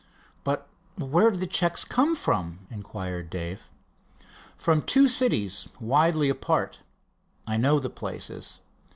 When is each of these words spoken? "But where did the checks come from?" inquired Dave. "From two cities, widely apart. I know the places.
"But 0.43 0.67
where 0.97 1.29
did 1.29 1.41
the 1.41 1.45
checks 1.45 1.85
come 1.85 2.15
from?" 2.15 2.65
inquired 2.71 3.29
Dave. 3.29 3.69
"From 4.57 4.81
two 4.81 5.07
cities, 5.07 5.69
widely 5.79 6.27
apart. 6.27 6.79
I 7.45 7.57
know 7.57 7.79
the 7.79 7.91
places. 7.91 8.61